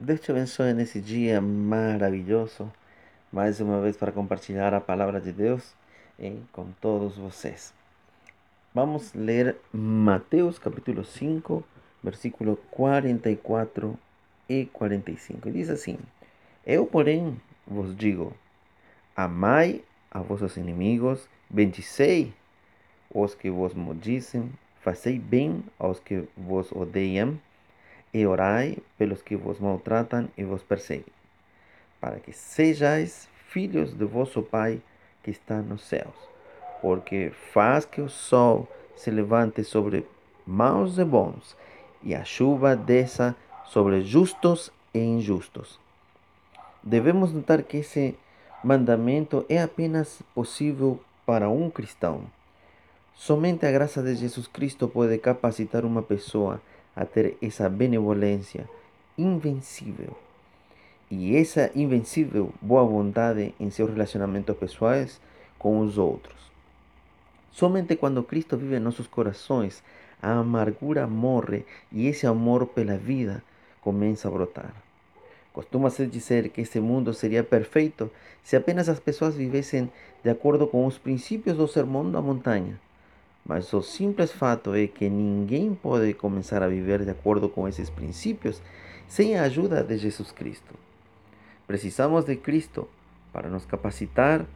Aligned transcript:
Deus 0.00 0.20
te 0.20 0.32
abençoe 0.32 0.74
nesse 0.74 1.00
dia 1.00 1.40
maravilhoso, 1.40 2.70
mais 3.32 3.60
uma 3.60 3.80
vez 3.80 3.96
para 3.96 4.10
compartilhar 4.10 4.74
a 4.74 4.80
palavra 4.80 5.20
de 5.20 5.30
Deus 5.30 5.72
eh, 6.18 6.34
com 6.50 6.66
todos 6.80 7.16
vocês. 7.16 7.72
Vamos 8.74 9.14
ler 9.14 9.56
Mateus 9.72 10.58
capítulo 10.58 11.04
5, 11.04 11.62
versículo 12.02 12.56
44 12.72 13.96
e 14.48 14.66
45. 14.66 15.48
Diz 15.52 15.70
assim: 15.70 15.96
Eu, 16.66 16.86
porém, 16.86 17.40
vos 17.64 17.96
digo: 17.96 18.36
amai 19.14 19.80
a 20.10 20.18
vossos 20.18 20.56
inimigos, 20.56 21.28
bendicei 21.48 22.34
os 23.08 23.32
que 23.32 23.48
vos 23.48 23.72
maldizem, 23.74 24.50
fazei 24.80 25.20
bem 25.20 25.62
aos 25.78 26.00
que 26.00 26.24
vos 26.36 26.72
odeiam 26.72 27.38
e 28.14 28.24
orai 28.24 28.78
pelos 28.96 29.20
que 29.20 29.34
vos 29.34 29.58
maltratam 29.58 30.28
e 30.38 30.44
vos 30.44 30.62
perseguem, 30.62 31.12
para 32.00 32.20
que 32.20 32.32
sejais 32.32 33.28
filhos 33.48 33.92
de 33.92 34.04
vosso 34.04 34.40
Pai 34.40 34.80
que 35.20 35.32
está 35.32 35.56
nos 35.60 35.82
céus, 35.82 36.14
porque 36.80 37.32
faz 37.52 37.84
que 37.84 38.00
o 38.00 38.08
sol 38.08 38.68
se 38.94 39.10
levante 39.10 39.64
sobre 39.64 40.06
maus 40.46 40.96
e 40.98 41.04
bons, 41.04 41.56
e 42.04 42.14
a 42.14 42.22
chuva 42.22 42.76
desça 42.76 43.34
sobre 43.64 44.02
justos 44.02 44.70
e 44.92 45.00
injustos. 45.00 45.80
Devemos 46.82 47.32
notar 47.32 47.62
que 47.62 47.78
esse 47.78 48.14
mandamento 48.62 49.44
é 49.48 49.60
apenas 49.60 50.22
possível 50.34 51.00
para 51.26 51.48
um 51.48 51.68
cristão. 51.68 52.22
Somente 53.14 53.64
a 53.66 53.72
graça 53.72 54.02
de 54.02 54.14
Jesus 54.14 54.46
Cristo 54.46 54.86
pode 54.86 55.16
capacitar 55.18 55.84
uma 55.84 56.02
pessoa 56.02 56.60
a 56.94 57.04
ter 57.04 57.36
essa 57.42 57.68
benevolência 57.68 58.68
invencível 59.16 60.16
e 61.10 61.36
essa 61.36 61.70
invencível 61.74 62.52
boa 62.60 62.84
vontade 62.84 63.54
em 63.60 63.70
seus 63.70 63.90
relacionamentos 63.90 64.56
pessoais 64.56 65.20
com 65.58 65.80
os 65.80 65.98
outros. 65.98 66.34
Somente 67.52 67.96
quando 67.96 68.22
Cristo 68.22 68.56
vive 68.56 68.76
em 68.76 68.80
nossos 68.80 69.06
corações, 69.06 69.82
a 70.20 70.32
amargura 70.38 71.06
morre 71.06 71.64
e 71.92 72.06
esse 72.06 72.26
amor 72.26 72.66
pela 72.66 72.96
vida 72.96 73.42
começa 73.80 74.26
a 74.26 74.30
brotar. 74.30 74.74
Costuma-se 75.52 76.06
dizer 76.06 76.48
que 76.48 76.62
esse 76.62 76.80
mundo 76.80 77.14
seria 77.14 77.44
perfeito 77.44 78.10
se 78.42 78.56
apenas 78.56 78.88
as 78.88 78.98
pessoas 78.98 79.36
vivessem 79.36 79.88
de 80.22 80.30
acordo 80.30 80.66
com 80.66 80.84
os 80.84 80.98
princípios 80.98 81.56
do 81.56 81.68
Sermão 81.68 82.10
da 82.10 82.20
Montanha. 82.20 82.80
Mas 83.44 83.70
o 83.74 83.82
simples 83.82 84.32
fato 84.32 84.74
é 84.74 84.86
que 84.86 85.08
ninguém 85.08 85.74
pode 85.74 86.14
começar 86.14 86.62
a 86.62 86.68
viver 86.68 87.04
de 87.04 87.10
acordo 87.10 87.48
com 87.48 87.68
esses 87.68 87.90
princípios 87.90 88.62
sem 89.06 89.36
a 89.36 89.42
ajuda 89.42 89.84
de 89.84 89.98
Jesus 89.98 90.32
Cristo. 90.32 90.74
Precisamos 91.66 92.24
de 92.24 92.36
Cristo 92.36 92.88
para 93.32 93.50
nos 93.50 93.66
capacitar 93.66 94.46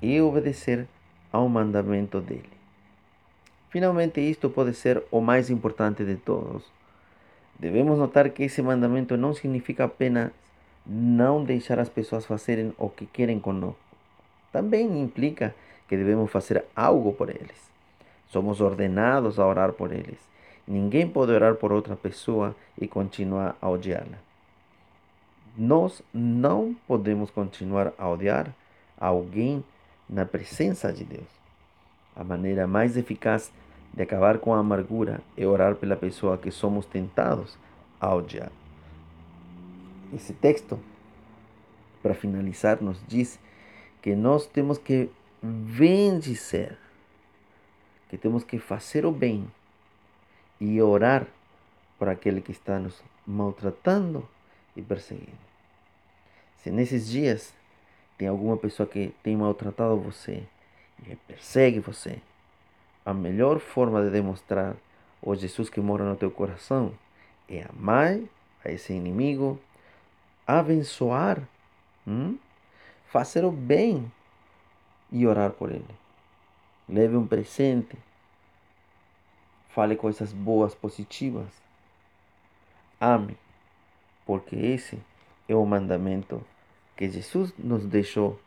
e 0.00 0.20
obedecer 0.20 0.88
ao 1.30 1.48
mandamento 1.48 2.20
dele. 2.20 2.50
Finalmente, 3.70 4.20
isto 4.20 4.50
pode 4.50 4.74
ser 4.74 5.02
o 5.10 5.20
mais 5.20 5.48
importante 5.48 6.04
de 6.04 6.16
todos. 6.16 6.64
Devemos 7.58 7.96
notar 7.96 8.28
que 8.30 8.42
esse 8.42 8.60
mandamento 8.60 9.16
não 9.16 9.32
significa 9.32 9.84
apenas 9.84 10.32
não 10.84 11.44
deixar 11.44 11.78
as 11.78 11.88
pessoas 11.88 12.26
fazerem 12.26 12.74
o 12.76 12.88
que 12.88 13.06
querem 13.06 13.38
conosco. 13.38 13.78
Também 14.50 15.00
implica 15.00 15.54
que 15.88 15.96
devemos 15.96 16.30
fazer 16.30 16.64
algo 16.74 17.12
por 17.12 17.30
eles. 17.30 17.71
Somos 18.32 18.62
ordenados 18.62 19.38
a 19.38 19.46
orar 19.46 19.74
por 19.74 19.92
eles. 19.92 20.18
Ninguém 20.66 21.06
pode 21.06 21.32
orar 21.32 21.56
por 21.56 21.70
outra 21.70 21.94
pessoa 21.94 22.56
e 22.80 22.88
continuar 22.88 23.54
a 23.60 23.68
odiá-la. 23.68 24.16
Nós 25.54 26.00
não 26.14 26.74
podemos 26.88 27.30
continuar 27.30 27.92
a 27.98 28.08
odiar 28.08 28.54
alguém 28.98 29.62
na 30.08 30.24
presença 30.24 30.90
de 30.90 31.04
Deus. 31.04 31.28
A 32.16 32.24
maneira 32.24 32.66
mais 32.66 32.96
eficaz 32.96 33.52
de 33.92 34.02
acabar 34.02 34.38
com 34.38 34.54
a 34.54 34.60
amargura 34.60 35.20
é 35.36 35.46
orar 35.46 35.74
pela 35.74 35.94
pessoa 35.94 36.38
que 36.38 36.50
somos 36.50 36.86
tentados 36.86 37.58
a 38.00 38.14
odiar. 38.14 38.50
Esse 40.10 40.32
texto, 40.32 40.80
para 42.02 42.14
finalizar, 42.14 42.80
nos 42.80 42.98
diz 43.06 43.38
que 44.00 44.16
nós 44.16 44.46
temos 44.46 44.78
que 44.78 45.10
vencer 45.42 46.78
que 48.12 48.18
temos 48.18 48.44
que 48.44 48.58
fazer 48.58 49.06
o 49.06 49.10
bem 49.10 49.50
e 50.60 50.82
orar 50.82 51.26
por 51.98 52.10
aquele 52.10 52.42
que 52.42 52.52
está 52.52 52.78
nos 52.78 53.02
maltratando 53.26 54.28
e 54.76 54.82
perseguindo. 54.82 55.32
Se 56.58 56.70
nesses 56.70 57.08
dias 57.08 57.54
tem 58.18 58.28
alguma 58.28 58.58
pessoa 58.58 58.86
que 58.86 59.14
tem 59.22 59.34
maltratado 59.34 59.96
você 59.96 60.42
e 61.08 61.16
persegue 61.26 61.80
você, 61.80 62.20
a 63.02 63.14
melhor 63.14 63.58
forma 63.58 64.04
de 64.04 64.10
demonstrar 64.10 64.76
o 65.22 65.34
Jesus 65.34 65.70
que 65.70 65.80
mora 65.80 66.04
no 66.04 66.14
teu 66.14 66.30
coração 66.30 66.92
é 67.48 67.64
amar 67.66 68.18
a 68.62 68.70
esse 68.70 68.92
inimigo, 68.92 69.58
abençoar, 70.46 71.40
hum? 72.06 72.36
fazer 73.06 73.42
o 73.42 73.50
bem 73.50 74.12
e 75.10 75.26
orar 75.26 75.52
por 75.52 75.72
ele. 75.72 76.01
Leve 76.88 77.16
um 77.16 77.26
presente. 77.26 77.96
Fale 79.70 79.96
coisas 79.96 80.32
boas, 80.32 80.74
positivas. 80.74 81.48
Ame, 83.00 83.36
porque 84.26 84.54
esse 84.56 85.02
é 85.48 85.54
o 85.54 85.64
mandamento 85.64 86.44
que 86.96 87.10
Jesus 87.10 87.52
nos 87.58 87.84
deixou 87.86 88.38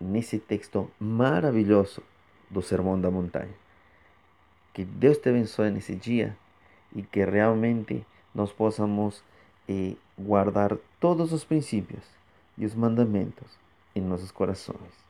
nesse 0.00 0.38
texto 0.38 0.90
maravilhoso 0.98 2.02
do 2.48 2.62
Sermão 2.62 3.00
da 3.00 3.10
Montanha. 3.10 3.54
Que 4.72 4.84
Deus 4.84 5.18
te 5.18 5.28
abençoe 5.28 5.70
nesse 5.70 5.94
dia 5.94 6.36
e 6.94 7.02
que 7.02 7.24
realmente 7.24 8.06
nós 8.34 8.52
possamos 8.52 9.22
eh, 9.68 9.96
guardar 10.18 10.76
todos 10.98 11.32
os 11.32 11.44
princípios 11.44 12.04
e 12.56 12.64
os 12.64 12.74
mandamentos 12.74 13.58
em 13.94 14.00
nossos 14.00 14.30
corações. 14.30 15.09